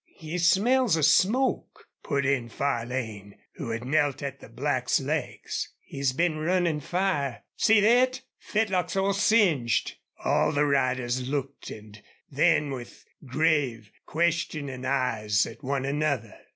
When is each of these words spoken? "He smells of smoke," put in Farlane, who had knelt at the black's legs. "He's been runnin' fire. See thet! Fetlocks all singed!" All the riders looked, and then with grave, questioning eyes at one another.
"He 0.15 0.39
smells 0.39 0.95
of 0.95 1.05
smoke," 1.05 1.87
put 2.01 2.25
in 2.25 2.49
Farlane, 2.49 3.35
who 3.57 3.69
had 3.69 3.85
knelt 3.85 4.23
at 4.23 4.39
the 4.39 4.49
black's 4.49 4.99
legs. 4.99 5.73
"He's 5.79 6.11
been 6.11 6.39
runnin' 6.39 6.79
fire. 6.79 7.43
See 7.55 7.81
thet! 7.81 8.21
Fetlocks 8.39 8.95
all 8.95 9.13
singed!" 9.13 9.97
All 10.25 10.53
the 10.53 10.65
riders 10.65 11.29
looked, 11.29 11.69
and 11.69 12.01
then 12.31 12.71
with 12.71 13.05
grave, 13.27 13.91
questioning 14.07 14.85
eyes 14.85 15.45
at 15.45 15.63
one 15.63 15.85
another. 15.85 16.35